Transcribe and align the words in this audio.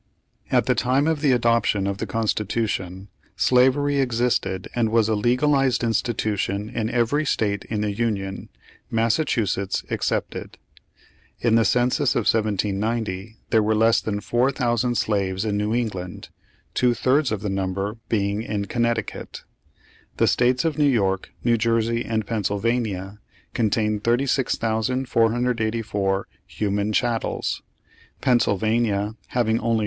At 0.51 0.65
the 0.65 0.73
time 0.73 1.05
of 1.05 1.21
the 1.21 1.31
adoption 1.31 1.85
of 1.85 1.99
the 1.99 2.07
Constitution, 2.07 3.09
slavery 3.35 3.99
existed 3.99 4.67
and 4.73 4.89
was 4.89 5.07
a 5.07 5.13
legalized 5.13 5.83
institution 5.83 6.69
in 6.69 6.89
every 6.89 7.23
state 7.23 7.65
in 7.65 7.81
the 7.81 7.91
Union, 7.93 8.49
Massachusetts 8.89 9.85
excepted. 9.91 10.57
In 11.39 11.53
the 11.53 11.63
census 11.63 12.15
of 12.15 12.21
1790 12.21 13.37
there 13.51 13.61
were 13.61 13.75
less 13.75 14.01
than 14.01 14.21
4,000 14.21 14.95
slaves 14.97 15.45
in 15.45 15.55
New 15.55 15.75
England, 15.75 16.29
two 16.73 16.95
thirds 16.95 17.31
of 17.31 17.41
the 17.41 17.49
number 17.51 17.97
being 18.09 18.41
in 18.41 18.65
Connecticut. 18.65 19.43
The 20.17 20.25
states 20.25 20.65
of 20.65 20.79
New 20.79 20.89
York, 20.89 21.29
New 21.43 21.57
Jersey 21.59 22.03
and 22.05 22.25
Pennsylvania 22.25 23.19
contained 23.53 24.03
36,484 24.03 26.27
human 26.47 26.91
chattels, 26.91 27.61
Pennsylvania 28.19 29.15
having 29.27 29.59
only 29.59 29.77
3,737. 29.77 29.79